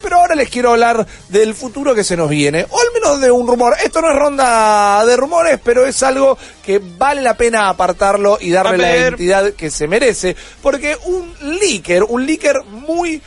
[0.00, 3.32] Pero ahora les quiero hablar del futuro que se nos viene, o al menos de
[3.32, 3.74] un rumor.
[3.84, 8.52] Esto no es ronda de rumores, pero es algo que vale la pena apartarlo y
[8.52, 13.20] darle la identidad que se merece, porque un leaker, un leaker muy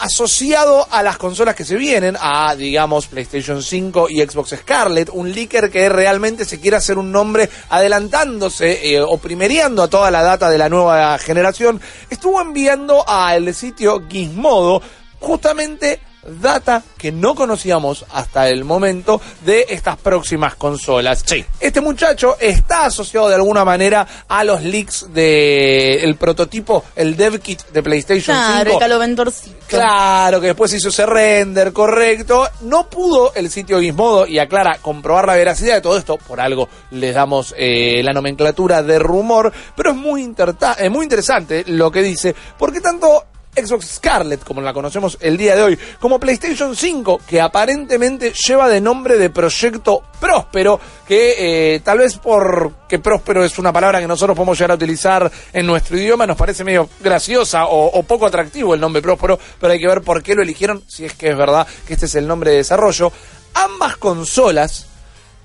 [0.00, 5.32] asociado a las consolas que se vienen, a digamos PlayStation 5 y Xbox Scarlet, un
[5.32, 10.22] leaker que realmente se quiere hacer un nombre adelantándose eh, o primereando a toda la
[10.22, 14.80] data de la nueva generación, estuvo enviando al sitio Gizmodo
[15.20, 21.22] justamente data que no conocíamos hasta el momento de estas próximas consolas.
[21.24, 21.44] Sí.
[21.58, 27.62] Este muchacho está asociado de alguna manera a los leaks del prototipo, el dev kit
[27.68, 28.72] de PlayStation Claro, 5.
[28.72, 29.56] el caloventorcito.
[29.66, 32.48] Claro, que después hizo ese render correcto.
[32.62, 36.18] No pudo el sitio Gizmodo, y aclara, comprobar la veracidad de todo esto.
[36.18, 39.52] Por algo les damos eh, la nomenclatura de rumor.
[39.74, 40.22] Pero es muy,
[40.78, 45.56] eh, muy interesante lo que dice, porque tanto Xbox Scarlet, como la conocemos el día
[45.56, 51.80] de hoy, como PlayStation 5, que aparentemente lleva de nombre de Proyecto Próspero, que eh,
[51.80, 55.98] tal vez porque próspero es una palabra que nosotros podemos llegar a utilizar en nuestro
[55.98, 59.88] idioma, nos parece medio graciosa o, o poco atractivo el nombre Próspero, pero hay que
[59.88, 62.52] ver por qué lo eligieron, si es que es verdad que este es el nombre
[62.52, 63.12] de desarrollo.
[63.54, 64.86] Ambas consolas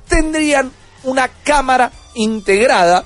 [0.08, 0.72] tendrían
[1.06, 3.04] una cámara integrada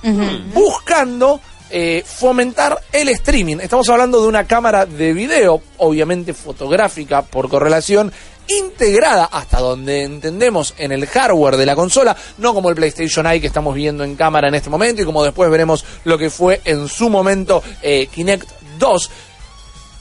[0.54, 3.58] buscando eh, fomentar el streaming.
[3.62, 8.12] Estamos hablando de una cámara de video, obviamente fotográfica por correlación,
[8.48, 13.42] integrada hasta donde entendemos en el hardware de la consola, no como el PlayStation Eye
[13.42, 16.62] que estamos viendo en cámara en este momento y como después veremos lo que fue
[16.66, 18.50] en su momento eh, Kinect
[18.80, 19.12] 2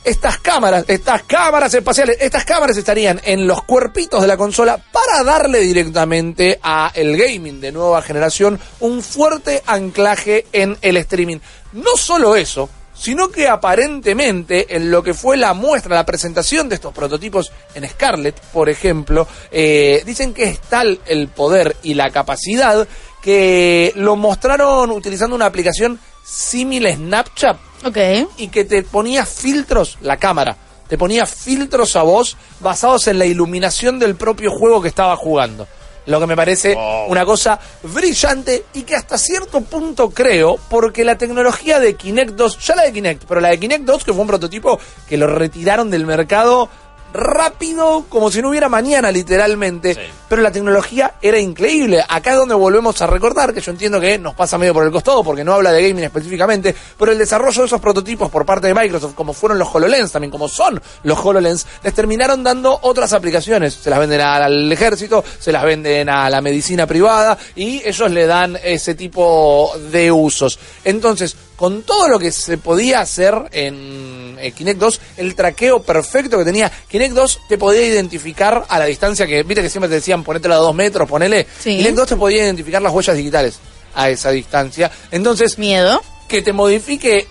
[0.09, 5.22] estas cámaras, estas cámaras espaciales, estas cámaras estarían en los cuerpitos de la consola para
[5.22, 11.38] darle directamente a el gaming de nueva generación un fuerte anclaje en el streaming.
[11.73, 16.75] No solo eso, sino que aparentemente en lo que fue la muestra, la presentación de
[16.75, 22.11] estos prototipos en Scarlett, por ejemplo, eh, dicen que es tal el poder y la
[22.11, 22.87] capacidad
[23.23, 27.99] que lo mostraron utilizando una aplicación similar Snapchat Ok.
[28.37, 30.56] y que te ponía filtros, la cámara,
[30.89, 35.69] te ponía filtros a vos basados en la iluminación del propio juego que estaba jugando.
[36.08, 37.06] Lo que me parece Wow.
[37.08, 42.58] una cosa brillante y que hasta cierto punto creo, porque la tecnología de Kinect 2,
[42.66, 45.26] ya la de Kinect, pero la de Kinect 2, que fue un prototipo que lo
[45.26, 46.69] retiraron del mercado
[47.12, 49.94] rápido, como si no hubiera mañana, literalmente.
[49.94, 50.00] Sí.
[50.28, 52.04] Pero la tecnología era increíble.
[52.06, 54.92] Acá es donde volvemos a recordar, que yo entiendo que nos pasa medio por el
[54.92, 58.66] costado, porque no habla de gaming específicamente, pero el desarrollo de esos prototipos por parte
[58.66, 63.12] de Microsoft, como fueron los HoloLens, también como son los HoloLens, les terminaron dando otras
[63.12, 63.75] aplicaciones.
[63.75, 68.26] Se las venden al ejército, se las venden a la medicina privada, y ellos le
[68.26, 70.58] dan ese tipo de usos.
[70.84, 76.38] Entonces, con todo lo que se podía hacer en eh, Kinect 2, el traqueo perfecto
[76.38, 79.96] que tenía Kinect 2 te podía identificar a la distancia que, viste que siempre te
[79.96, 81.48] decían ponételo a dos metros, ponele.
[81.58, 81.78] Sí.
[81.78, 83.58] Kinect 2 te podía identificar las huellas digitales
[83.96, 84.88] a esa distancia.
[85.10, 86.00] Entonces, Miedo.
[86.28, 87.26] que te modifique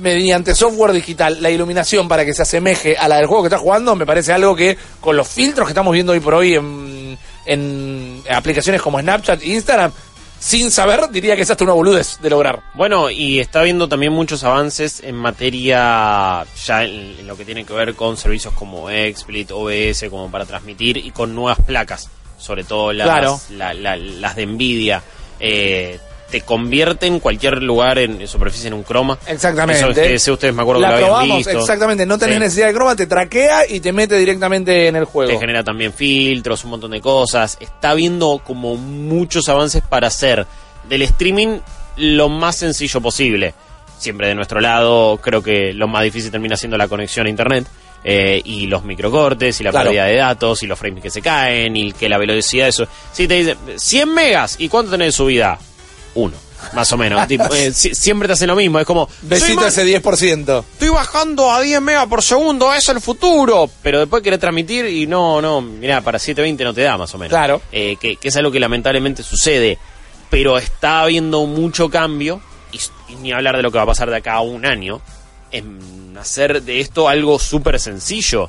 [0.00, 3.60] mediante software digital la iluminación para que se asemeje a la del juego que estás
[3.60, 7.16] jugando, me parece algo que con los filtros que estamos viendo hoy por hoy en,
[7.46, 9.92] en aplicaciones como Snapchat e Instagram,
[10.44, 12.62] sin saber, diría que es hasta una boludez de lograr.
[12.74, 17.64] Bueno, y está habiendo también muchos avances en materia ya en, en lo que tiene
[17.64, 22.64] que ver con servicios como XSplit, OBS, como para transmitir y con nuevas placas, sobre
[22.64, 23.40] todo las, Claro.
[23.50, 25.02] la- la- las de Nvidia.
[25.38, 25.98] Eh,
[26.32, 29.16] te convierten cualquier lugar en, en superficie en un croma.
[29.28, 29.80] Exactamente.
[29.80, 31.60] Eso, ese ustedes me acuerdo la que lo habían probamos, visto.
[31.60, 32.06] exactamente.
[32.06, 32.40] No tenés Sí.
[32.40, 35.30] necesidad de croma, te traquea y te mete directamente en el juego.
[35.30, 37.56] Te genera también filtros, un montón de cosas.
[37.60, 40.46] Está habiendo como muchos avances para hacer
[40.88, 41.58] del streaming
[41.98, 43.54] lo más sencillo posible.
[43.98, 47.66] Siempre de nuestro lado, creo que lo más difícil termina siendo la conexión a internet.
[48.04, 49.90] eh, y los microcortes, y la Claro.
[49.90, 52.84] pérdida de datos, y los frames que se caen, y que la velocidad eso.
[53.12, 55.56] Si te dicen 100 megas, ¿y cuánto tenés de subida?
[56.14, 56.34] Uno,
[56.74, 57.26] más o menos.
[57.26, 59.06] Tipo, eh, si- siempre te hacen lo mismo, es como.
[59.08, 60.64] "Soy Besito ese 10%.
[60.72, 63.68] estoy bajando a 10 megas por segundo, es el futuro.
[63.82, 67.18] Pero después querés transmitir y no, no, mira, para 720 no te da más o
[67.18, 67.30] menos.
[67.30, 67.62] Claro.
[67.72, 69.78] Eh, que, que es algo que lamentablemente sucede.
[70.30, 72.40] Pero está habiendo mucho cambio,
[72.72, 72.78] y,
[73.12, 75.00] y ni hablar de lo que va a pasar de acá a un año,
[75.50, 78.48] en hacer de esto algo súper sencillo.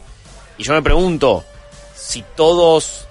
[0.57, 1.43] Y yo me pregunto
[1.95, 3.07] si todos,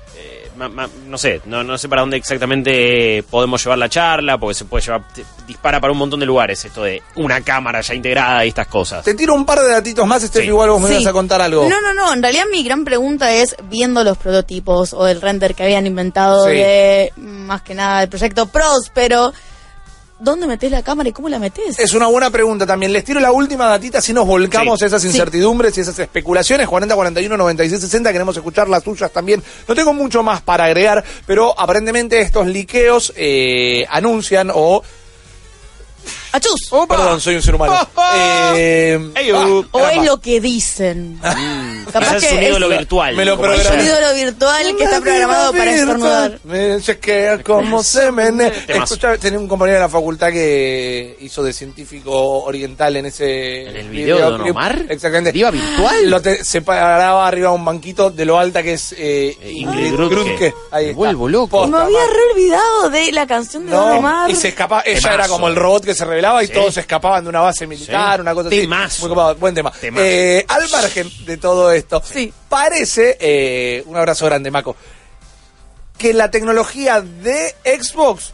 [0.57, 4.85] no sé, no, no sé para dónde exactamente podemos llevar la charla, porque se puede
[4.85, 8.49] llevar, te- dispara para un montón de lugares esto de una cámara ya integrada y
[8.49, 9.05] estas cosas.
[9.05, 10.49] Te tiro un par de datitos más, Steph, Sí.
[10.49, 10.95] igual vos me Sí.
[10.95, 11.69] ibas a contar algo.
[11.69, 12.13] No, no, no.
[12.13, 16.47] En realidad mi gran pregunta es, viendo los prototipos o el render que habían inventado
[16.47, 16.53] Sí.
[16.57, 19.33] de, más que nada, el proyecto Próspero,
[20.23, 21.79] ¿dónde metes la cámara y cómo la metes?
[21.79, 22.93] Es una buena pregunta también.
[22.93, 24.85] Les tiro la última datita si nos volcamos Sí.
[24.85, 25.09] a esas Sí.
[25.09, 26.69] incertidumbres y esas especulaciones.
[26.69, 28.13] 40, 41, 96, 60.
[28.13, 29.43] Queremos escuchar las tuyas también.
[29.69, 34.83] No tengo mucho más para agregar, pero aparentemente estos liqueos eh, anuncian o...
[36.33, 36.71] ¡Achus!
[36.89, 37.79] Perdón, soy un ser humano.
[38.55, 38.99] Eh,
[39.35, 39.93] ah, O caramba.
[39.93, 41.19] es lo que dicen.
[41.23, 43.17] Capaz Quizás es un ídolo es- virtual.
[43.17, 46.39] Me lo como Un ídolo virtual que está programado para estornudar.
[46.45, 48.53] Me chequea cómo se menea.
[48.69, 53.77] Escuchá, tenía un compañero de la facultad que hizo de científico oriental en ese ¿En
[53.77, 54.51] el video de Don.
[54.51, 54.85] Omar?
[54.89, 55.33] Exactamente.
[55.33, 56.11] ¿Diva virtual?
[56.11, 59.53] Lo te- se paraba arriba de un banquito de lo alta que es eh, Eh,
[59.53, 60.55] Ingrid Grutke.
[60.71, 61.63] Ahí Me vuelvo loco.
[61.63, 64.31] Posta, Me había re olvidado de la canción de Don No, Omar.
[64.31, 65.15] y se escapa, ella Temazo.
[65.15, 66.53] era como el robot que se revelaba y Sí.
[66.53, 68.21] todos se escapaban de una base militar, Sí.
[68.21, 68.61] una cosa así.
[68.61, 69.01] Temazo.
[69.03, 69.73] Muy copado, buen tema.
[69.83, 72.33] Eh, al margen de todo esto, Sí.
[72.49, 74.77] parece, eh, un abrazo grande, Maco,
[75.99, 78.33] que la tecnología de Xbox,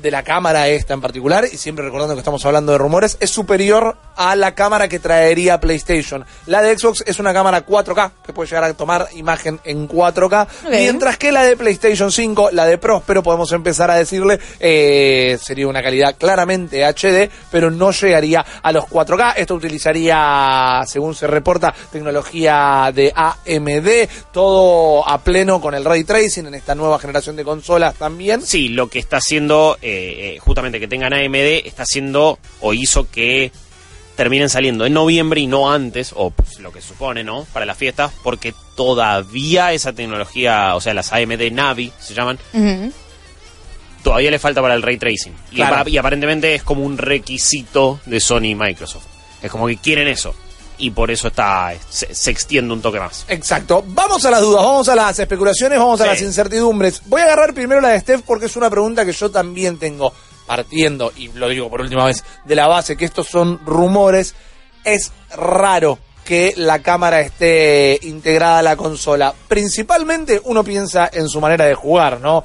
[0.00, 3.30] de la cámara esta en particular, y siempre recordando que estamos hablando de rumores, es
[3.30, 6.24] superior a la cámara que traería PlayStation.
[6.46, 10.42] La de Xbox es una cámara 4K, que puede llegar a tomar imagen en 4K,
[10.64, 10.70] Ok.
[10.70, 15.68] mientras que la de PlayStation 5, la de Próspero, podemos empezar a decirle, eh, sería
[15.68, 19.34] una calidad claramente HD, pero no llegaría a los 4K.
[19.36, 26.46] Esto utilizaría, según se reporta, tecnología de AMD, todo a pleno con el ray tracing
[26.46, 28.42] en esta nueva generación de consolas también.
[28.42, 33.10] Sí, lo que está haciendo, eh, eh, justamente que tengan AMD, está haciendo o hizo
[33.10, 33.50] que
[34.16, 37.46] terminen saliendo en noviembre y no antes, o pues, lo que supone, ¿no?
[37.52, 42.38] Para las fiestas, porque todavía esa tecnología, o sea, las AMD Navi se llaman,
[44.02, 45.34] todavía le falta para el ray tracing.
[45.52, 45.60] Y,
[45.90, 49.04] y aparentemente es como un requisito de Sony y Microsoft.
[49.42, 50.34] Es como que quieren eso.
[50.78, 53.24] Y por eso está se, se extiende un toque más.
[53.28, 53.82] Exacto.
[53.86, 56.10] Vamos a las dudas, vamos a las especulaciones, vamos a Sí.
[56.10, 57.02] las incertidumbres.
[57.06, 60.12] Voy a agarrar primero la de Steph porque es una pregunta que yo también tengo
[60.46, 64.34] partiendo, y lo digo por última vez, de la base que estos son rumores.
[64.84, 69.34] Es raro que la cámara esté integrada a la consola.
[69.48, 72.44] Principalmente uno piensa en su manera de jugar, ¿no?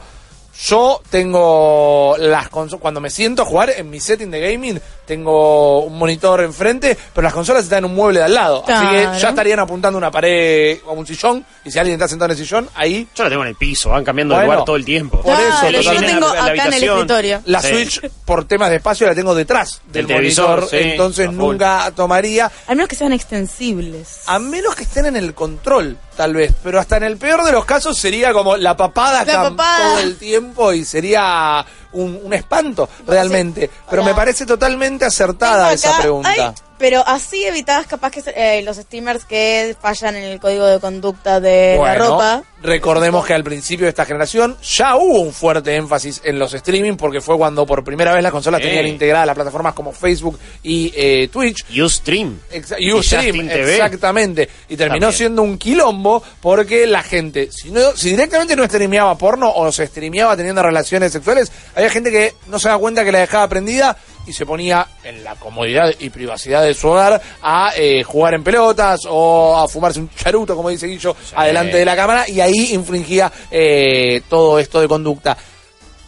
[0.64, 4.82] Yo tengo las consolas, cuando me siento a jugar en mi setting de gaming,
[5.12, 8.64] tengo un monitor enfrente, pero las consolas están en un mueble de al lado.
[8.66, 12.32] Así que ya estarían apuntando una pared o un sillón, y si alguien está sentado
[12.32, 14.78] en el sillón, ahí Yo la tengo en el piso, van cambiando de lugar todo
[14.78, 15.22] el tiempo.
[15.22, 16.14] por eso, Claro, yo totalmente.
[16.14, 17.42] tengo La acá en el escritorio.
[17.46, 17.68] la Sí.
[17.74, 21.32] Switch, por temas de espacio, la tengo detrás del, Del televisor, monitor, sí, entonces a
[21.32, 24.22] nunca tomaría, Al menos que sean extensibles.
[24.28, 27.52] a menos que estén en el control, tal vez, pero hasta en el peor de
[27.52, 29.90] los casos sería como la papada, La papada.
[29.90, 33.70] todo el tiempo y sería un, un espanto realmente.
[33.90, 36.30] Pero me parece totalmente acertada esa pregunta.
[36.30, 40.80] ay, pero así evitabas capaz que eh, los streamers que fallan en el código de
[40.82, 42.44] conducta de la ropa.
[42.64, 46.96] Recordemos que al principio de esta generación ya hubo un fuerte énfasis en los streaming
[46.96, 50.92] porque fue cuando por primera vez las consolas tenían integradas las plataformas como Facebook y
[50.96, 51.64] eh, Twitch.
[51.80, 52.40] Ustream.
[52.52, 54.50] Exa- Y Ustream, exactamente.
[54.70, 55.18] Y terminó También.
[55.18, 59.88] siendo un quilombo porque la gente, si, no, si directamente no streameaba porno o se
[59.88, 63.98] streameaba teniendo relaciones sexuales, había gente que no se daba cuenta que la dejaba prendida
[64.26, 68.44] y se ponía en la comodidad y privacidad de su hogar a eh, jugar en
[68.44, 72.74] pelotas o a fumarse un charuto, como dice Guillo, adelante de la cámara y ahí
[72.74, 75.38] infringía eh, todo esto de conducta.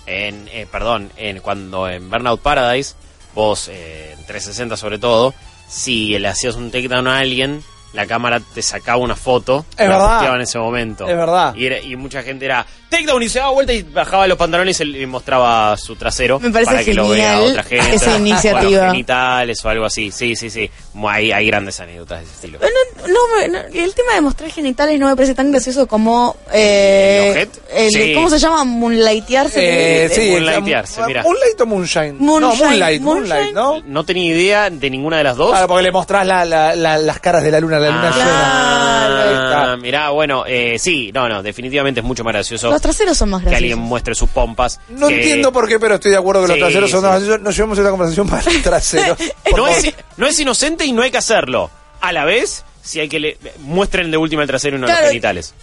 [0.05, 2.95] en, eh, perdón, en cuando en Burnout Paradise,
[3.33, 5.33] vos, eh, en 360 sobre todo,
[5.67, 7.63] si le hacías un takedown a alguien,
[7.93, 10.35] la cámara te sacaba una foto, Es la verdad.
[10.35, 11.07] en ese momento.
[11.07, 11.53] Es verdad.
[11.55, 14.79] Y, era- y mucha gente era takedown y se daba vuelta y bajaba los pantalones
[14.81, 17.95] y, y mostraba su trasero Me parece para que lo vea genial otra gente.
[17.95, 18.87] esa o los iniciativa.
[18.87, 20.11] genitales o algo así.
[20.11, 20.69] Sí, sí, sí.
[21.07, 22.59] Hay, hay grandes anécdotas de ese estilo.
[23.07, 26.35] No, me- no, el tema de mostrar genitales no me parece tan gracioso como...
[26.51, 28.13] Eh, ¿El el- Sí.
[28.13, 28.63] ¿Cómo se llama?
[28.63, 30.05] Moonlightearse.
[30.05, 31.23] Eh, sí, Moonlightearse, mira.
[31.23, 32.13] Moonlight o Moonshine.
[32.19, 33.33] no, Moonshine, Moonlight, Moonshine.
[33.35, 33.81] Moonlight, ¿no?
[33.85, 35.49] No tenía idea de ninguna de las dos.
[35.51, 39.07] Claro, porque le mostrás la- la- la- las caras de la luna, la luna Ah,
[39.07, 39.23] llena.
[39.23, 39.77] Ahí está.
[39.77, 43.39] mirá, bueno, eh, sí, no, no, definitivamente es mucho más gracioso Los traseros son más
[43.41, 43.63] que graciosos.
[43.63, 44.79] alguien muestre sus pompas.
[44.89, 47.05] No que- entiendo por qué, pero estoy de acuerdo que los traseros son sí.
[47.05, 47.41] más graciosos.
[47.41, 49.17] Nos llevamos esta conversación para los traseros.
[49.55, 51.69] No es, no es inocente y no hay que hacerlo.
[52.01, 55.01] A la vez, si hay que le muestren de última el trasero y no Claro.
[55.01, 55.53] los genitales.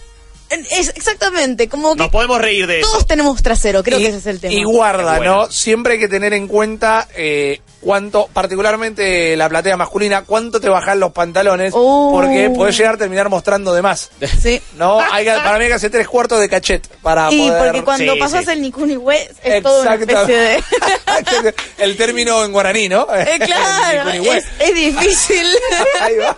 [0.49, 3.05] Es, exactamente, como que Nos podemos reír de todos eso.
[3.05, 4.53] tenemos trasero, creo y, que ese es el tema.
[4.53, 5.35] y guarda, bueno.
[5.43, 5.51] ¿no?
[5.51, 10.99] Siempre hay que tener en cuenta eh, cuánto, particularmente la platea masculina, cuánto te bajan
[10.99, 12.11] los pantalones, Uh.
[12.13, 14.09] porque podés llegar a terminar mostrando de más.
[14.41, 14.61] Sí.
[14.77, 17.63] No, hay que- para mí hay que hacer tres cuartos de cachet para Y poder...
[17.65, 18.51] porque cuando Sí, pasas sí.
[18.51, 20.63] el Nikuniwe es toda una especie de...
[21.77, 23.07] El término en guaraní, ¿no?
[23.13, 25.45] Eh, claro, es, es difícil.
[25.99, 26.37] Ahí va.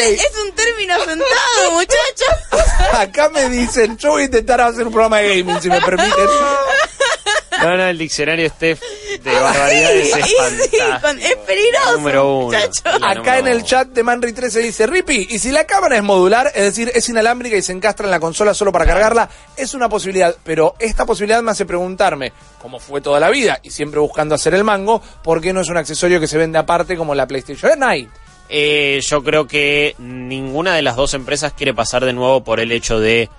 [0.00, 2.64] Es un término sentado, muchachos.
[2.92, 6.26] Acá me dicen, yo voy a intentar hacer un programa de gaming, si me permiten.
[7.64, 8.80] No, no, el diccionario Steph
[9.22, 10.26] de barbaridades Sí, es
[10.70, 10.76] sí,
[11.26, 12.58] es peligroso, Número uno.
[12.58, 13.66] Acá número en el uno.
[13.66, 17.08] chat de Manry 13 dice, Rippy, y si la cámara es modular, es decir, es
[17.08, 21.06] inalámbrica y se encastra en la consola solo para cargarla, es una posibilidad, pero esta
[21.06, 25.00] posibilidad me hace preguntarme, como fue toda la vida, y siempre buscando hacer el mango,
[25.22, 28.08] ¿por qué no es un accesorio que se vende aparte como la PlayStation Night?
[28.48, 32.72] Eh, yo creo que ninguna de las dos empresas quiere pasar de nuevo por el
[32.72, 33.30] hecho de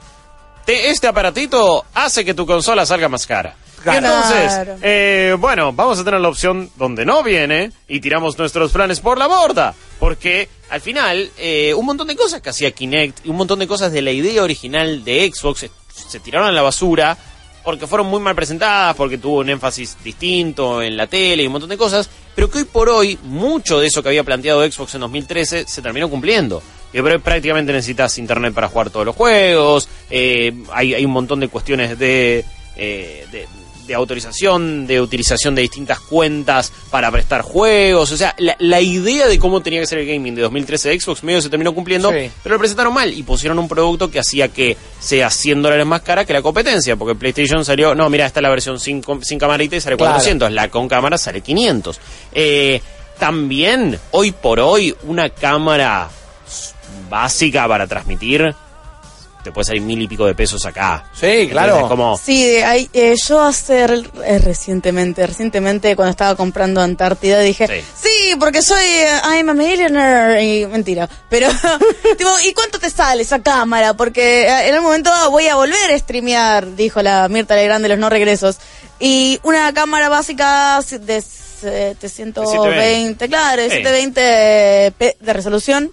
[0.66, 3.56] "Te- este aparatito hace que tu consola salga más cara.
[3.92, 4.08] Claro.
[4.08, 9.00] entonces, eh, bueno, vamos a tener la opción donde no viene y tiramos nuestros planes
[9.00, 9.74] por la borda.
[10.00, 13.68] Porque al final, eh, un montón de cosas que hacía Kinect y un montón de
[13.68, 17.18] cosas de la idea original de Xbox se, se tiraron a la basura
[17.64, 21.54] porque fueron muy mal presentadas, porque tuvo un énfasis distinto en la tele y un
[21.54, 24.94] montón de cosas, pero que hoy por hoy mucho de eso que había planteado Xbox
[24.94, 26.62] en 2013 se terminó cumpliendo.
[26.92, 31.40] Que pr- prácticamente necesitas internet para jugar todos los juegos, eh, hay, hay un montón
[31.40, 32.46] de cuestiones de,
[32.78, 33.48] eh, de,
[33.88, 39.28] de autorización, de utilización de distintas cuentas para prestar juegos, o sea, la, la idea
[39.28, 42.12] de cómo tenía que ser el gaming de 2013 de Xbox medio se terminó cumpliendo,
[42.12, 42.32] Sí.
[42.44, 46.02] pero lo presentaron mal y pusieron un producto que hacía que sea 100 dólares más
[46.02, 49.38] cara que la competencia, porque PlayStation salió, no, mira, esta es la versión sin, sin
[49.40, 50.14] camarita y sale Claro.
[50.14, 52.00] 400, la con cámara sale 500.
[52.34, 52.82] Eh,
[53.20, 56.10] también, hoy por hoy, una cámara
[57.10, 58.54] básica para transmitir
[59.46, 61.06] te puede salir mil y pico de pesos acá.
[61.14, 61.76] Sí, claro.
[61.76, 63.86] Entonces, como, Sí, hay, eh, yo hace
[64.26, 67.82] eh, recientemente, recientemente cuando estaba comprando Antártida dije, Sí.
[68.04, 71.48] sí, porque soy, eh, I'm a millionaire, y mentira, pero,
[72.18, 73.94] tipo, ¿y cuánto te sale esa cámara?
[73.94, 77.90] Porque eh, en un momento voy a volver a streamear, dijo la Mirta Legrand de
[77.90, 78.58] los no regresos,
[79.00, 83.78] y una cámara básica de 720, claro, de Sí.
[83.78, 85.92] 720 p- de resolución,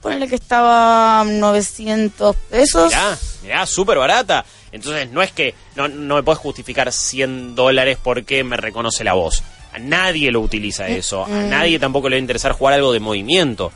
[0.00, 2.86] ponele que estaba 900 pesos.
[2.90, 4.44] mirá, mirá, súper barata.
[4.72, 9.14] Entonces, no es que no, no me puedes justificar 100 dólares porque me reconoce la
[9.14, 9.42] voz.
[9.72, 11.24] A nadie lo utiliza eso.
[11.24, 13.72] A nadie tampoco le va a interesar jugar algo de movimiento.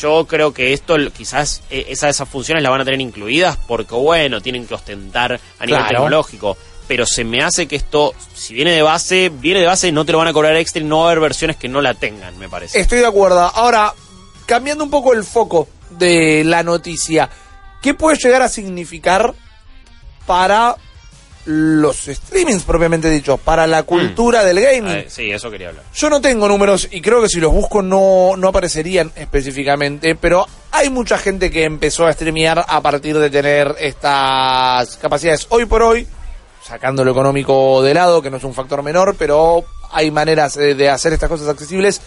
[0.00, 3.94] Yo creo que esto quizás eh, esas, esas funciones las van a tener incluidas porque,
[3.94, 5.88] bueno, tienen que ostentar a nivel Claro.
[5.88, 6.56] tecnológico.
[6.86, 10.12] Pero se me hace que esto, si viene de base, viene de base, no te
[10.12, 12.38] lo van a cobrar extra y no va a haber versiones que no la tengan,
[12.38, 12.80] me parece.
[12.80, 13.40] Estoy de acuerdo.
[13.40, 13.92] Ahora,
[14.48, 17.28] cambiando un poco el foco de la noticia,
[17.82, 19.34] ¿qué puede llegar a significar
[20.26, 20.74] para
[21.44, 24.84] los streamings propiamente dicho, para la cultura del gaming?
[24.84, 25.84] ver, sí, eso quería hablar.
[25.94, 30.46] Yo no tengo números y creo que si los busco no, no aparecerían específicamente, pero
[30.70, 35.46] hay mucha gente que empezó a streamear a partir de tener estas capacidades.
[35.50, 36.06] Hoy por hoy,
[36.66, 40.74] sacando lo económico de lado, que no es un factor menor, pero hay maneras eh,
[40.74, 42.00] de hacer estas cosas accesibles.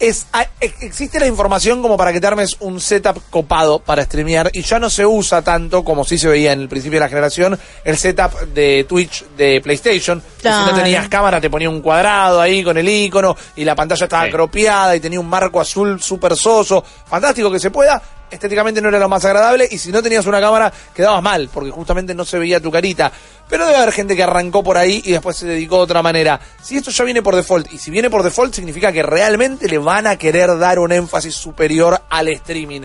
[0.00, 4.02] Es, hay- ex- existe la información como para que te armes un setup copado para
[4.02, 7.04] streamear y ya no se usa tanto como sí se veía en el principio de
[7.04, 10.20] la generación el setup de Twitch de PlayStation.
[10.40, 13.74] que Si no tenías cámara te ponía un cuadrado ahí con el icono y la
[13.76, 14.30] pantalla estaba Sí.
[14.30, 16.82] cropiada y tenía un marco azul súper soso.
[17.06, 18.00] Fantástico que se pueda.
[18.30, 21.70] Estéticamente no era lo más agradable y si no tenías una cámara quedabas mal porque
[21.70, 23.10] justamente no se veía tu carita.
[23.48, 26.40] Pero debe haber gente que arrancó por ahí y después se dedicó de otra manera.
[26.62, 29.78] Si esto ya viene por default y si viene por default significa que realmente le
[29.78, 32.82] van a querer dar un énfasis superior al streaming.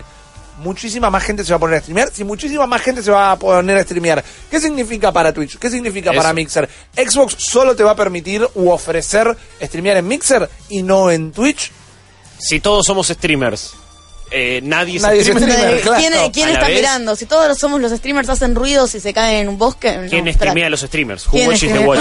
[0.58, 2.10] Muchísima más gente se va a poner a streamear.
[2.12, 4.24] Si muchísima más gente se va a poner a streamear.
[4.50, 5.58] ¿Qué significa para Twitch?
[5.58, 6.18] ¿Qué significa Eso.
[6.18, 6.68] para Mixer?
[6.96, 11.70] Xbox solo te va a permitir u ofrecer streamear en Mixer y no en Twitch.
[12.38, 13.74] Si todos somos streamers,
[14.30, 15.52] eh, nadie, Nadie es es streamer.
[15.54, 15.76] streamer.
[15.76, 15.98] Eh, claro.
[16.00, 17.16] ¿Quién, quién está vez- mirando?
[17.16, 19.96] Si todos somos los streamers hacen ruidos y se caen en un bosque.
[19.96, 21.26] no, ¿Quién streamea a los streamers?
[21.26, 22.00] Who ¿Quién watches the watch?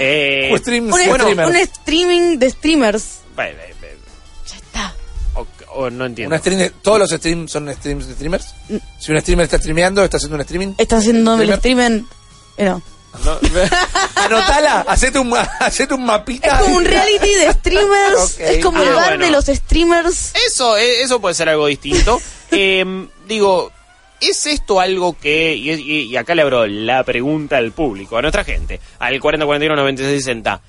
[0.00, 3.04] Eh, Who streams Un, bueno, un streaming de streamers.
[3.38, 3.96] eh, eh, eh,
[4.50, 4.94] Ya está.
[5.34, 6.34] o- o no entiendo.
[6.34, 8.54] Una stream- ¿Todos los streams son streams de streamers?
[8.98, 10.74] Si un streamer está streameando, está haciendo un streaming.
[10.78, 11.92] Está haciendo el Streamer.
[11.92, 12.06] streaming.
[12.56, 12.82] eh, no.
[13.24, 13.38] No,
[14.16, 16.48] Anotala, hacete un, ma- hacete un mapita.
[16.48, 18.38] Es como un reality de streamers.
[18.40, 19.24] Es como el Ah, bar bueno.
[19.26, 20.32] de los streamers.
[20.46, 22.20] Eso, eh, eso puede ser algo distinto.
[22.52, 22.84] Eh,
[23.26, 23.72] digo,
[24.20, 28.22] ¿es esto algo que, y, y- y acá le abro la pregunta al público, a
[28.22, 30.60] nuestra gente, al 4041 9660,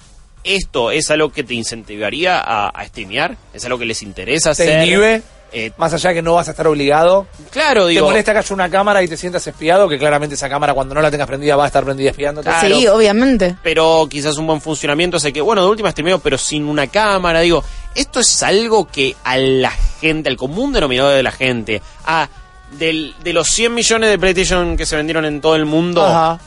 [0.43, 3.37] ¿esto es algo que te incentivaría a, a streamear?
[3.53, 4.87] ¿Es algo que les interesa ¿Te hacer?
[4.87, 5.21] inhibe?
[5.53, 7.25] Eh, Más allá de que no vas a estar obligado.
[7.51, 8.05] claro, Te digo.
[8.07, 11.01] molesta que haya una cámara y te sientas espiado, que claramente esa cámara cuando no
[11.01, 12.49] la tengas prendida va a estar prendida espiándote.
[12.49, 12.75] Claro.
[12.75, 13.55] Sí, obviamente.
[13.63, 17.39] pero quizás un buen funcionamiento hace que, bueno, de última streameo, pero sin una cámara,
[17.39, 17.63] digo,
[17.95, 22.27] esto es algo que a la gente, al común denominador de la gente, a
[22.77, 26.39] del, de los 100 millones de PlayStation que se vendieron en todo el mundo, Ajá.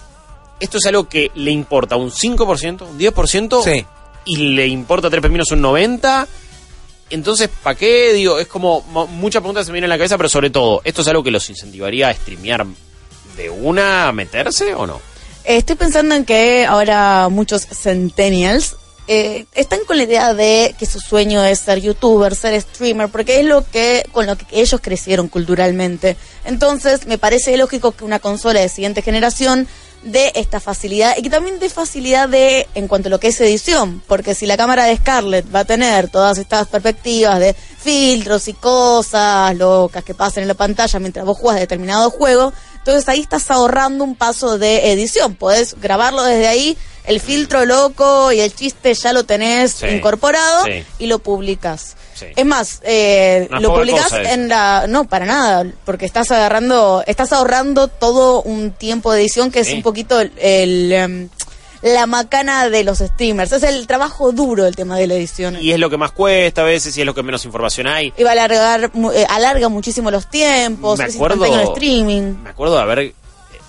[0.60, 3.86] esto es algo que le importa un 5%, un 10%, Sí.
[4.26, 6.26] y le importa tres pepinos un 90%.
[7.10, 8.12] Entonces, ¿para qué?
[8.12, 10.80] Digo, es como mo- muchas preguntas se me vienen en la cabeza, pero sobre todo,
[10.84, 12.64] ¿esto es algo que los incentivaría a streamear
[13.36, 15.00] de una a meterse o no?
[15.44, 18.76] Estoy pensando en que ahora muchos centennials
[19.08, 23.40] eh, están con la idea de que su sueño es ser youtuber, ser streamer, porque
[23.40, 26.16] es lo que con lo que ellos crecieron culturalmente.
[26.44, 29.66] Entonces, me parece lógico que una consola de siguiente generación
[30.02, 33.40] dé esta facilidad y que también dé facilidad de en cuanto a lo que es
[33.40, 38.48] edición, porque si la cámara de Scarlett va a tener todas estas perspectivas de filtros
[38.48, 43.20] y cosas locas que pasan en la pantalla mientras vos jugás determinado juego, entonces ahí
[43.20, 45.34] estás ahorrando un paso de edición.
[45.34, 50.64] Podés grabarlo desde ahí, el filtro loco y el chiste ya lo tenés Sí, incorporado
[50.64, 50.84] sí.
[50.98, 51.96] y lo publicas.
[52.20, 52.26] Sí.
[52.36, 54.16] Es más, eh, lo eso.
[54.18, 54.86] en la...
[54.88, 59.72] No, para nada, porque estás agarrando, estás ahorrando todo un tiempo de edición que es
[59.72, 60.32] un poquito el...
[60.38, 61.28] el, em,
[61.82, 63.52] la macana de los streamers.
[63.52, 65.56] Es el trabajo duro el tema de la edición.
[65.60, 68.12] Y es lo que más cuesta a veces y es lo que menos información hay.
[68.18, 72.34] Y va a alargar, eh, alarga muchísimo los tiempos, Me acuerdo- streaming.
[72.42, 73.14] Me acuerdo de haber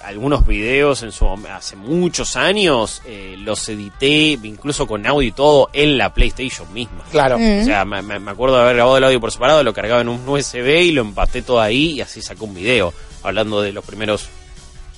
[0.04, 5.70] algunos videos en su hace muchos años, eh, los edité incluso con audio y todo
[5.74, 7.04] en la PlayStation misma.
[7.12, 7.38] Claro.
[7.40, 7.62] Mm.
[7.62, 10.28] O sea, me, acuerdo de haber grabado el audio por separado, lo cargaba en un
[10.28, 12.94] USB y lo empaté todo ahí y así sacó un video,
[13.24, 14.28] hablando de los primeros,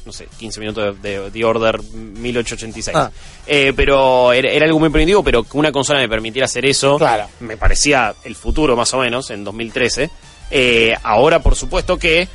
[0.06, 2.96] no sé, 15 minutos de, de The Order 1886.
[2.96, 3.12] Ah.
[3.46, 6.98] Eh, pero era, era algo muy primitivo, pero que una consola me permitiera hacer eso,
[6.98, 7.28] Claro.
[7.40, 10.10] me parecía el futuro más o menos, en 2013.
[10.52, 12.28] Eh, ahora, por supuesto que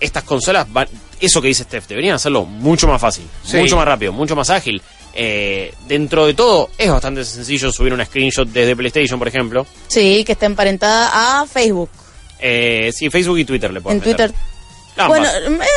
[0.00, 0.88] estas consolas van,
[1.20, 3.56] eso que dice Steph, deberían hacerlo mucho más fácil, Sí.
[3.58, 4.80] mucho más rápido, mucho más ágil.
[5.16, 9.66] Eh, dentro de todo, es bastante sencillo subir una screenshot desde PlayStation, por ejemplo.
[9.86, 11.90] Sí, que está emparentada a Facebook.
[12.40, 14.34] Eh, sí, Facebook y Twitter le pueden en Twitter.
[14.96, 15.08] Ambas.
[15.08, 15.28] Bueno,
[15.62, 15.68] eh,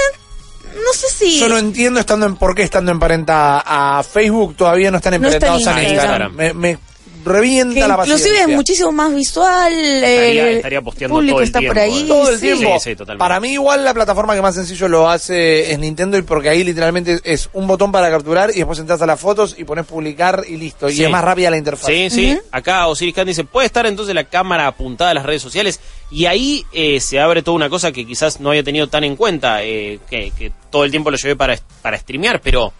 [0.75, 1.39] no sé si...
[1.39, 5.27] Yo no entiendo estando en por qué estando emparentada a Facebook todavía no están No
[5.27, 6.31] está en emparentados a Instagram.
[6.31, 6.35] Instagram.
[6.35, 6.79] Me, me
[7.27, 8.41] revienta que la inclusive paciencia.
[8.43, 9.73] es muchísimo más visual.
[9.73, 11.99] Estaría- el estaría posteando público todo el está por ahí.
[12.01, 12.05] eh.
[12.07, 12.41] todo el sí.
[12.47, 12.79] tiempo.
[12.79, 13.03] Sí, sí.
[13.17, 16.63] Para mí igual la plataforma que más sencillo lo hace es Nintendo y porque ahí
[16.63, 20.43] literalmente es un botón para capturar y después entras a las fotos y pones publicar
[20.47, 20.89] y listo.
[20.89, 21.87] Y es más rápida la interfaz.
[21.87, 22.33] Sí, sí.
[22.33, 22.41] Ujú.
[22.51, 26.25] Acá Osiris Khan dice, puede estar entonces la cámara apuntada a las redes sociales y
[26.25, 29.63] ahí eh, se abre toda una cosa que quizás no había tenido tan en cuenta,
[29.63, 32.71] eh, que, que todo el tiempo lo llevé para, para streamear, pero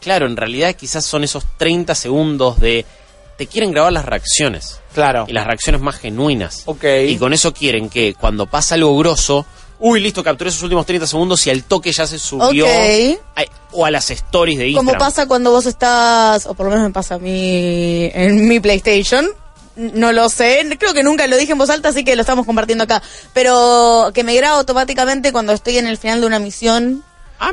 [0.00, 2.84] claro, en realidad quizás son esos 30 segundos de...
[3.38, 5.24] Te quieren grabar las reacciones Claro.
[5.26, 6.62] y las reacciones más genuinas.
[6.66, 6.84] Ok.
[7.06, 9.46] Y con eso quieren que cuando pasa algo grosso,
[9.78, 13.18] uy, listo, capturé esos últimos 30 segundos y al toque ya se subió Ok.
[13.36, 14.98] a- o a las stories de Como Instagram.
[14.98, 19.26] pasa cuando vos estás, o por lo menos me pasa a mí en mi PlayStation.
[19.76, 22.44] No lo sé, creo que nunca lo dije en voz alta, así que lo estamos
[22.44, 23.00] compartiendo acá.
[23.32, 27.04] Pero que me graba automáticamente cuando estoy en el final de una misión.
[27.38, 27.52] Ah,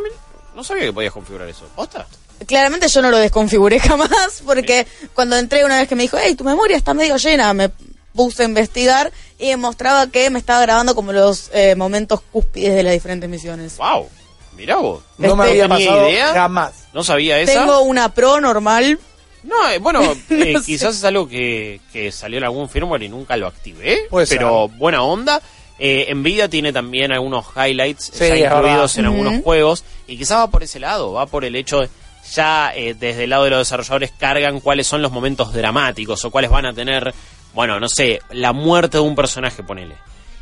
[0.55, 1.67] no sabía que podías configurar eso.
[1.75, 2.07] ¿Posta?
[2.45, 6.35] Claramente yo no lo desconfiguré jamás, porque cuando entré una vez que me dijo, hey,
[6.35, 7.69] tu memoria está medio llena, me
[8.13, 12.75] puse a investigar y me mostraba que me estaba grabando como los eh, momentos cúspides
[12.75, 13.77] de las diferentes misiones.
[13.77, 14.07] Wow,
[14.55, 15.01] mirá vos.
[15.17, 16.33] No me Este- había pasado idea.
[16.33, 16.73] jamás.
[16.93, 17.59] No sabía esa.
[17.61, 18.99] Tengo una pro normal.
[19.43, 23.09] No, eh, bueno, eh, No quizás es algo que, que salió en algún firmware y
[23.09, 24.07] nunca lo activé.
[24.09, 24.37] Puede ser.
[24.39, 25.41] pero buena onda.
[25.77, 29.83] Eh, Nvidia tiene también algunos highlights Sí, ya es incluidos en algunos juegos.
[30.07, 31.89] Y quizás va por ese lado, va por el hecho de
[32.33, 36.31] ya eh, desde el lado de los desarrolladores cargan cuáles son los momentos dramáticos o
[36.31, 37.13] cuáles van a tener,
[37.53, 39.95] bueno, no sé, la muerte de un personaje, ponele.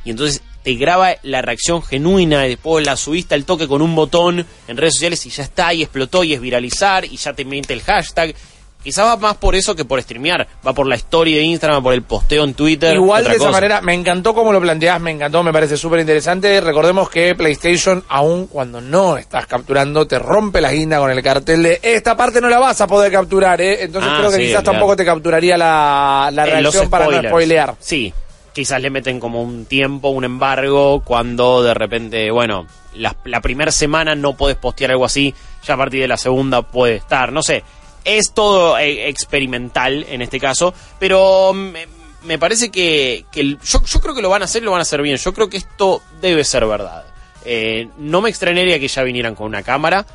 [0.05, 3.95] Y entonces te graba la reacción genuina y después la subiste al toque con un
[3.95, 7.45] botón en redes sociales y ya está, y explotó y es viralizar y ya te
[7.45, 8.35] mete el hashtag.
[8.83, 10.45] Quizás va más por eso que por streamear.
[10.65, 12.95] Va por la story de Instagram, va por el posteo en Twitter.
[12.95, 16.59] Igual de esa manera, me encantó cómo lo planteás, me encantó, me parece súper interesante.
[16.59, 21.63] Recordemos que PlayStation, aun cuando no estás capturando, te rompe la guinda con el cartel
[21.63, 23.83] de esta parte no la vas a poder capturar, ¿eh?
[23.83, 27.29] Entonces Ah, creo que sí, quizás tampoco te capturaría la, la Eh, reacción para no
[27.29, 27.75] spoilear.
[27.79, 28.13] Sí,
[28.53, 33.71] quizás le meten como un tiempo, un embargo, cuando de repente, bueno, la, la primera
[33.71, 35.33] semana no podés postear algo así,
[35.65, 37.63] ya a partir de la segunda puede estar, no sé.
[38.05, 41.87] Es todo eh, experimental en este caso, pero me,
[42.25, 44.71] me parece que, que el- yo, yo creo que lo van a hacer y lo
[44.71, 45.17] van a hacer bien.
[45.17, 47.05] Yo creo que esto debe ser verdad.
[47.45, 50.05] Eh, no me extrañaría que ya vinieran con una cámara.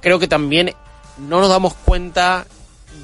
[0.00, 0.74] Creo que también
[1.18, 2.46] no nos damos cuenta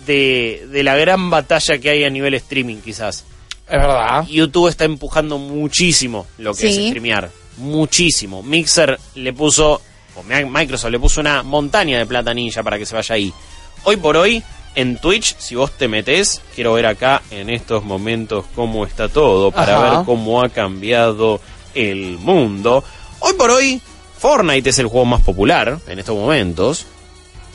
[0.07, 3.25] de, de la gran batalla que hay a nivel streaming, quizás.
[3.67, 4.27] Es verdad.
[4.27, 6.67] YouTube está empujando muchísimo lo que Sí.
[6.69, 7.31] es streamear.
[7.59, 8.43] Muchísimo.
[8.43, 9.81] Mixer le puso,
[10.17, 13.33] o Mi- Microsoft le puso una montaña de plata ninja para que se vaya ahí.
[13.85, 14.43] Hoy por hoy,
[14.75, 19.51] en Twitch, si vos te metés, quiero ver acá en estos momentos cómo está todo,
[19.51, 19.91] para Ajá.
[19.91, 21.41] ver cómo ha cambiado
[21.75, 22.85] el mundo.
[23.21, 23.81] Hoy por hoy,
[24.19, 26.87] Fortnite es el juego más popular en estos momentos,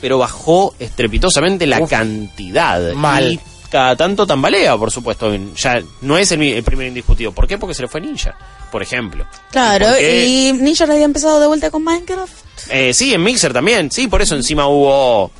[0.00, 1.90] pero bajó estrepitosamente la Uf.
[1.90, 2.92] cantidad.
[2.92, 3.32] Mal.
[3.32, 5.34] Y cada tanto tambalea, por supuesto.
[5.56, 7.32] Ya no es el, primer indiscutido.
[7.32, 7.58] ¿Por qué?
[7.58, 8.36] Porque se le fue Ninja,
[8.70, 9.26] por ejemplo.
[9.50, 10.26] Claro, qué?
[10.26, 12.44] y Ninja había empezado de vuelta con Minecraft.
[12.70, 13.90] Eh, sí, en Mixer también.
[13.90, 15.30] Sí, por eso encima hubo.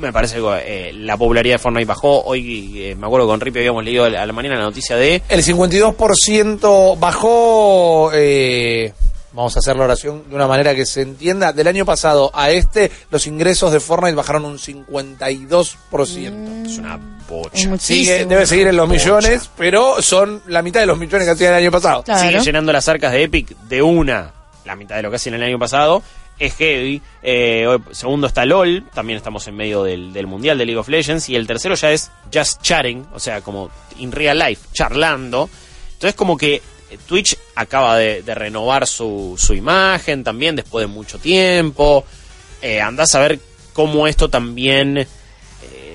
[0.00, 2.22] Me parece que eh, la popularidad de Fortnite bajó.
[2.24, 5.22] Hoy eh, me acuerdo con Rippy habíamos leído a la mañana la noticia de.
[5.28, 8.94] El 52% bajó, eh,
[9.32, 12.48] vamos a hacer la oración de una manera que se entienda, del año pasado a
[12.50, 16.66] este, los ingresos de Fortnite bajaron un 52%.
[16.66, 17.78] Es una Es bocha.
[17.78, 21.52] Sigue, debe seguir en los millones, pero son la mitad de los millones que hacían
[21.52, 22.04] el año pasado.
[22.04, 22.26] Claro.
[22.28, 24.32] Sigue llenando las arcas de Epic de una,
[24.64, 26.02] la mitad de lo que hacían el año pasado.
[26.40, 27.00] Es heavy.
[27.22, 28.84] Eh, segundo está LOL.
[28.92, 31.28] También estamos en medio del, del mundial de League of Legends.
[31.28, 33.06] Y el tercero ya es Just Chatting.
[33.14, 35.48] O sea, como in real life, charlando.
[35.92, 36.60] Entonces, como que
[37.06, 42.04] Twitch acaba de, de renovar su, su imagen también después de mucho tiempo.
[42.62, 43.38] Eh, andás a ver
[43.74, 44.96] cómo esto también.
[44.98, 45.06] eh,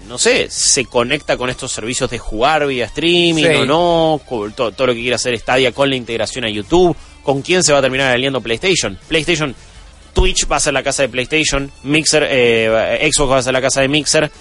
[0.07, 3.49] no sé, se conecta con estos servicios de jugar vía streaming Sí.
[3.55, 6.95] o no, con to- todo, lo que quiera hacer Stadia con la integración a YouTube,
[7.23, 8.99] con quién se va a terminar aliando PlayStation.
[9.07, 9.55] PlayStation,
[10.15, 13.61] Twitch va a ser la casa de PlayStation, Mixer, eh, Xbox va a ser la
[13.61, 14.31] casa de Mixer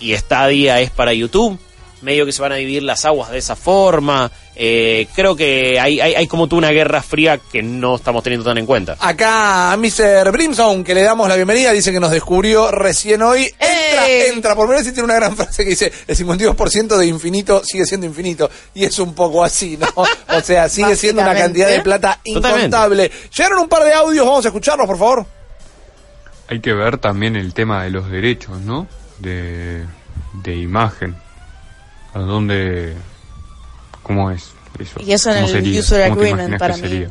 [0.00, 1.58] y Stadia es para YouTube.
[2.02, 4.30] Medio que se van a dividir las aguas de esa forma.
[4.54, 8.44] Eh, creo que hay, hay, hay como tú una guerra fría que no estamos teniendo
[8.44, 8.96] tan en cuenta.
[9.00, 10.30] Acá a Mr.
[10.30, 13.44] Brimstone, que le damos la bienvenida, dice que nos descubrió recién hoy.
[13.44, 14.30] Entra, ¡Ey!
[14.30, 17.62] entra, por primera vez y tiene una gran frase que dice, el 52% de infinito
[17.64, 18.50] sigue siendo infinito.
[18.74, 19.86] Y es un poco así, ¿no?
[19.96, 22.66] O sea, sigue siendo una cantidad de plata Totalmente.
[22.66, 23.10] incontable.
[23.36, 25.26] Llegaron un par de audios, vamos a escucharlos, por favor.
[26.48, 28.86] Hay que ver también el tema de los derechos, ¿no?
[29.18, 29.86] De,
[30.42, 31.16] de imagen.
[32.14, 32.96] ¿A dónde?
[34.02, 35.00] ¿Cómo es eso?
[35.00, 35.80] Y eso en ¿Cómo el sería?
[35.80, 36.80] user ¿Cómo te agreement imaginas para mí.
[36.80, 37.10] sería?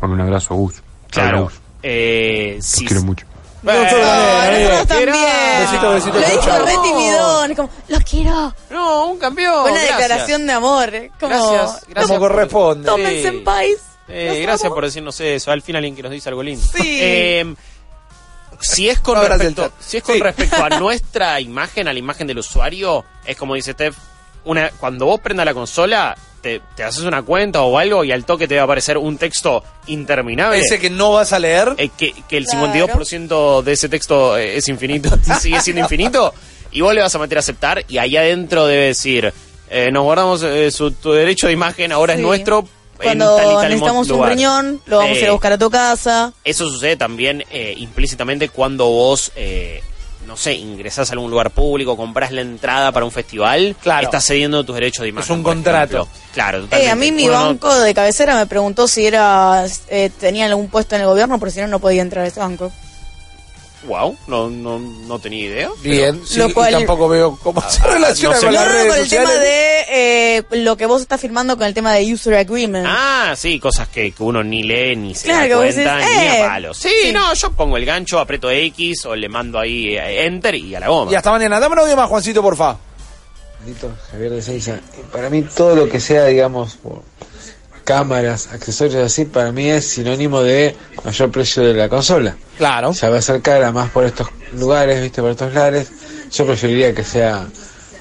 [0.00, 0.74] Bueno, un abrazo, Gus.
[1.10, 1.44] Claro.
[1.44, 1.52] Gus.
[1.82, 3.26] Eh, Los si- quiero mucho.
[3.62, 4.70] Nosotros también, Ay, amigo.
[4.70, 5.60] nosotros también.
[5.60, 7.50] Besito, besito, Lo dijo re timidón.
[7.52, 8.54] es como, los quiero.
[8.70, 9.62] No, un campeón.
[9.62, 9.98] Una gracias.
[9.98, 10.94] declaración de amor.
[10.94, 12.06] eh, Como, Gracias, gracias.
[12.06, 12.82] Como corresponde.
[12.82, 12.86] Sí.
[12.96, 13.76] Tómense en país.
[14.08, 14.74] Eh, gracias amo.
[14.74, 15.52] por decirnos eso.
[15.52, 16.64] Al fin alguien que nos dice algo lindo.
[16.74, 16.98] Sí.
[17.02, 17.54] Eh,
[18.60, 20.20] si es con No respecto, si es con Sí.
[20.20, 23.96] respecto a nuestra imagen, a la imagen del usuario, es como dice Steph,
[24.44, 28.24] una, cuando vos prendas la consola, te, te haces una cuenta o algo y al
[28.24, 30.58] toque te va a aparecer un texto interminable.
[30.58, 31.74] Ese que no vas a leer.
[31.78, 32.66] eh, que, que el Claro.
[32.66, 36.34] 52% de ese texto eh, es infinito, sigue siendo infinito,
[36.72, 39.32] y vos le vas a meter a aceptar, y ahí adentro debe decir,
[39.70, 42.20] eh, nos guardamos eh, su, tu derecho de imagen, ahora Sí.
[42.20, 42.58] es nuestro.
[42.60, 42.66] en
[43.04, 44.30] Cuando tal y tal necesitamos un lugar".
[44.32, 46.32] riñón, lo vamos a ir a buscar a tu casa.
[46.44, 49.82] Eso sucede también eh, implícitamente cuando vos, eh,
[50.26, 54.04] no sé, ingresás a algún lugar público, compras la entrada para un festival, Claro.
[54.04, 55.36] estás cediendo tus derechos de imagen.
[55.36, 55.96] un por contrato.
[56.02, 56.08] ejemplo.
[56.32, 60.10] Claro, Eh, a mí mi Uno no- banco de cabecera me preguntó si era eh,
[60.18, 62.72] tenía algún puesto en el gobierno, porque si no, no podía entrar a ese banco.
[63.86, 65.68] Wow, no, no, no tenía idea.
[65.82, 68.46] Bien, sí, Lo y cual- tampoco veo cómo se relaciona no sé.
[68.46, 69.30] con No, las no, redes con el sociales.
[69.30, 69.84] tema de
[70.38, 72.86] eh, lo que vos estás firmando con el tema de user agreement.
[72.88, 76.24] Ah, sí, cosas que, que uno ni lee, ni se Claro, da cuenta, decís, ni
[76.24, 76.74] eh, a palo.
[76.74, 77.12] Sí, sí.
[77.12, 80.80] no, yo pongo el gancho, aprieto X o le mando ahí eh, Enter y a
[80.80, 81.12] la goma.
[81.12, 81.58] Y hasta mañana.
[81.60, 82.76] Dame un audio más, Juancito, porfa.
[84.10, 84.80] Javier de Seiza.
[85.12, 87.02] Para mí todo lo que sea, digamos, por
[87.84, 92.36] cámaras, accesorios así, para mí es sinónimo de mayor precio de la consola.
[92.56, 92.92] Claro.
[92.94, 95.90] Se va a acercar a más por estos lugares, viste, por estos lares.
[96.30, 97.46] Yo preferiría que sea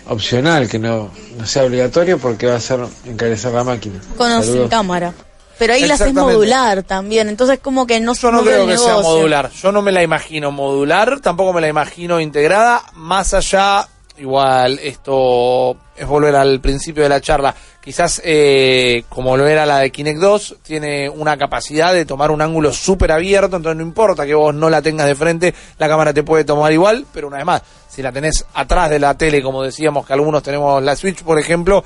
[0.08, 4.00] opcional, que no, no sea obligatorio porque va a hacer encarecer la máquina.
[4.18, 5.14] con sin cámara.
[5.58, 8.96] Pero ahí la haces modular también, entonces como que no Yo no creo que sea
[8.96, 9.52] modular.
[9.52, 12.82] Yo no me la imagino modular, tampoco me la imagino integrada.
[12.96, 13.88] Más allá,
[14.18, 17.54] igual, esto es volver al principio de la charla.
[17.82, 22.42] Quizás, eh, como lo era la de Kinect 2, tiene una capacidad de tomar un
[22.42, 26.14] ángulo súper abierto, entonces no importa que vos no la tengas de frente, la cámara
[26.14, 29.42] te puede tomar igual, pero una vez más, si la tenés atrás de la tele,
[29.42, 31.84] como decíamos que algunos tenemos la Switch, por ejemplo,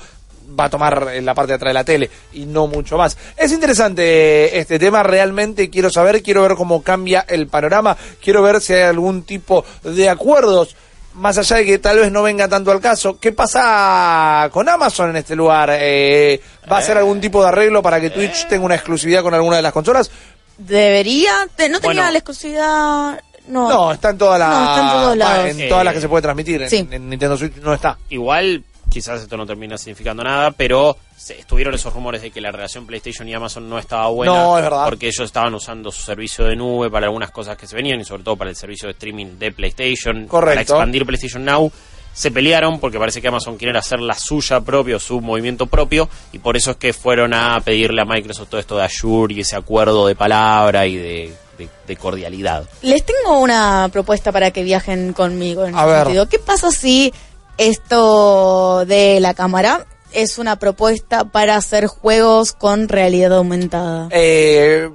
[0.58, 3.16] va a tomar la parte de atrás de la tele y no mucho más.
[3.34, 8.60] Es interesante este tema, realmente quiero saber, quiero ver cómo cambia el panorama, quiero ver
[8.60, 10.76] si hay algún tipo de acuerdos,
[11.16, 13.18] más allá de que tal vez no venga tanto al caso.
[13.18, 15.70] ¿Qué pasa con Amazon en este lugar?
[15.72, 19.34] Eh, ¿Va a hacer algún tipo de arreglo para que Twitch tenga una exclusividad con
[19.34, 20.10] alguna de las consolas?
[20.58, 22.10] Debería, te- no tenía Bueno.
[22.12, 23.68] la exclusividad, no.
[23.68, 25.46] No, está en todas las No, está en todos lados.
[25.50, 26.62] en todas las que se puede transmitir.
[26.70, 27.98] En Nintendo Switch no está.
[28.08, 32.50] Igual quizás esto no termina significando nada, pero se- estuvieron esos rumores de que la
[32.52, 34.32] relación PlayStation y Amazon no estaba buena.
[34.32, 34.84] No, es verdad.
[34.86, 38.04] Porque ellos estaban usando su servicio de nube para algunas cosas que se venían y
[38.04, 40.26] sobre todo para el servicio de streaming de PlayStation.
[40.26, 40.50] Correcto.
[40.50, 41.70] Para expandir PlayStation Now.
[42.14, 46.38] Se pelearon porque parece que Amazon quiere hacer la suya propia, su movimiento propio, y
[46.38, 49.54] por eso es que fueron a pedirle a Microsoft todo esto de Azure y ese
[49.54, 52.66] acuerdo de palabra y de, de- de cordialidad.
[52.80, 56.02] Les tengo una propuesta para que viajen conmigo en A ese ver.
[56.04, 56.28] sentido.
[56.30, 57.12] ¿Qué pasa si
[57.58, 64.08] esto de la cámara es una propuesta para hacer juegos con realidad aumentada?
[64.10, 64.88] Eh,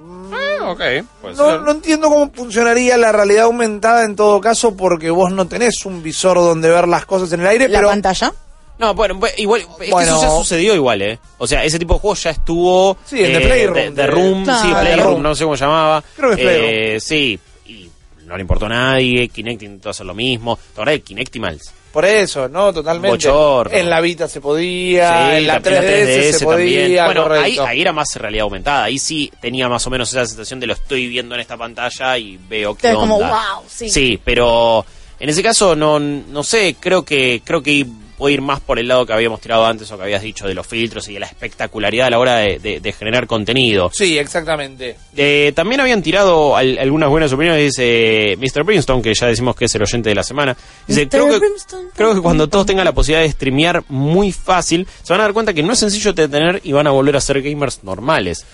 [0.67, 0.81] ok,
[1.21, 5.47] puede no, no entiendo cómo funcionaría la realidad aumentada en todo caso porque vos no
[5.47, 8.33] tenés un visor donde ver las cosas en el aire, ¿La pero pantalla?
[8.79, 10.15] No, bueno, bu- igual, es que Bueno.
[10.15, 11.19] eso ya sucedió igual, ¿eh?
[11.37, 12.97] O sea, ese tipo de juegos ya estuvo...
[13.05, 14.61] Sí, en The eh, Playroom, The, Room, Claro.
[14.63, 15.21] sí, Ah, Playroom, Room.
[15.21, 16.03] no sé cómo llamaba.
[16.15, 17.87] Creo que es Eh, Sí, y
[18.25, 20.57] no le importó a nadie, Kinect intentó hacer lo mismo.
[20.75, 21.71] Ahora el Kinectimals.
[21.91, 22.73] Por eso, ¿no?
[22.73, 23.09] Totalmente.
[23.27, 23.75] Bochorno.
[23.75, 26.45] En la Vita se podía, en la también 3DS, se también.
[26.45, 28.85] podía, Bueno, ahí, ahí era más realidad aumentada.
[28.85, 32.17] Ahí sí tenía más o menos esa sensación de lo estoy viendo en esta pantalla
[32.17, 33.89] y veo que como, wow, sí.
[33.89, 34.85] Sí, pero
[35.19, 37.85] en ese caso no, no sé, creo que creo que
[38.27, 40.53] a ir más por el lado que habíamos tirado antes o que habías dicho de
[40.53, 43.89] los filtros y de la espectacularidad a la hora de, de- de generar contenido.
[43.93, 44.95] Sí, exactamente.
[45.15, 48.63] Eh, también habían tirado al- algunas buenas opiniones, dice Mr.
[48.63, 50.55] Brimstone, que ya decimos que es el oyente de la semana.
[50.87, 54.87] Dice, creo que, Brimstone, creo que cuando todos tengan la posibilidad de streamear muy fácil,
[55.03, 57.15] se van a dar cuenta que no es sencillo de tener y van a volver
[57.15, 58.45] a ser gamers normales.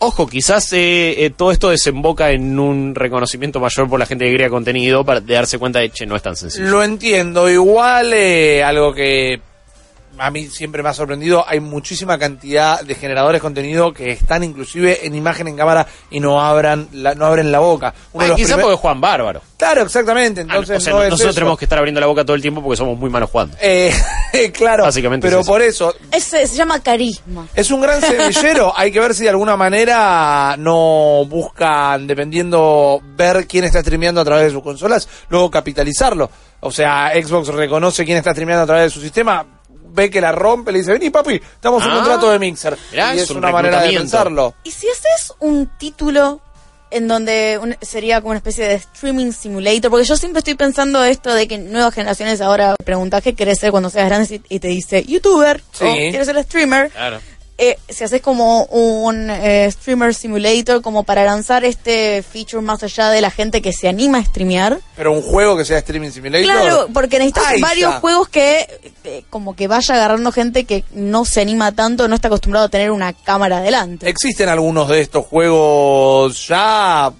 [0.00, 4.34] Ojo, quizás eh, eh, todo esto desemboca en un reconocimiento mayor por la gente que
[4.36, 6.68] crea contenido para darse cuenta de, che, no es tan sencillo.
[6.68, 7.50] Lo entiendo.
[7.50, 9.40] Igual, eh, algo que
[10.18, 14.44] a mí siempre me ha sorprendido, hay muchísima cantidad de generadores de contenido que están
[14.44, 17.94] inclusive en imagen en cámara y no abran la, no abren la boca.
[18.12, 19.40] Uno de los primer- porque Juan Bárbaro.
[19.56, 20.40] Claro, exactamente.
[20.42, 21.40] Ah, Entonces o sea, no es nosotros eso.
[21.40, 23.56] tenemos que estar abriendo la boca todo el tiempo porque somos muy malos jugando.
[23.60, 23.92] Eh,
[24.54, 25.52] claro, Básicamente pero es eso.
[25.52, 27.46] por eso Ese se llama carisma.
[27.54, 28.72] es un gran semillero.
[28.76, 34.24] Hay que ver si de alguna manera no buscan, dependiendo, ver quién está streameando a
[34.24, 36.30] través de sus consolas, luego capitalizarlo.
[36.60, 39.44] O sea, Xbox reconoce quién está streameando a través de su sistema,
[39.92, 41.94] ve que la rompe, le dice, vení papi, estamos en Ah.
[41.96, 42.76] contrato de Mixer.
[42.92, 44.02] Mirá, y es es un una manera de reclutamiento.
[44.18, 44.54] pensarlo.
[44.64, 46.40] ¿Y si haces un título
[46.90, 49.90] en donde un- sería como una especie de streaming simulator?
[49.90, 53.70] Porque yo siempre estoy pensando esto de que nuevas generaciones ahora preguntas qué querés ser
[53.70, 55.84] cuando seas grande y- y te dice youtuber Sí.
[55.84, 56.90] o quieres ser streamer.
[56.90, 57.20] Claro.
[57.60, 63.10] Eh, si haces como un eh, streamer simulator como para lanzar este feature más allá
[63.10, 64.78] de la gente que se anima a streamear.
[64.96, 66.44] Pero un juego que sea Streaming Simulator.
[66.44, 68.00] Claro, porque necesitas Ay, varios ya.
[68.00, 68.68] juegos que
[69.02, 72.68] eh, como que vaya agarrando gente que no se anima tanto, no está acostumbrado a
[72.68, 74.08] tener una cámara delante.
[74.08, 77.12] Existen algunos de estos juegos ya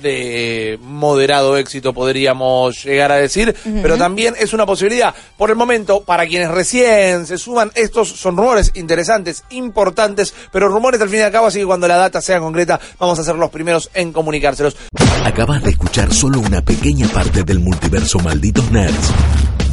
[0.00, 5.14] de moderado éxito, podríamos llegar a decir, pero también es una posibilidad.
[5.36, 11.00] Por el momento, para quienes recién se suman, estos son rumores interesantes, importantes, pero rumores
[11.00, 13.36] al fin y al cabo, así que cuando la data sea concreta, vamos a ser
[13.36, 14.76] los primeros en comunicárselos.
[15.24, 19.12] Acabas de escuchar solo una pequeña parte del multiverso Malditos Nerds.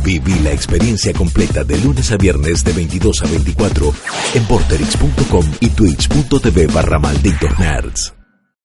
[0.03, 3.93] Viví la experiencia completa de lunes a viernes de 22 a 24
[4.35, 8.16] en porterix.com y twitch.tv barra Malditos Nerds.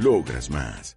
[0.00, 0.96] Logras más.